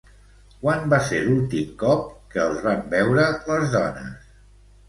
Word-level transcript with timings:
Quan 0.61 0.87
va 0.93 0.97
ser 1.09 1.19
l'últim 1.25 1.75
cop 1.83 2.09
que 2.33 2.41
els 2.47 2.65
van 2.69 2.83
veure 2.97 3.29
les 3.51 3.73
dones? 3.77 4.37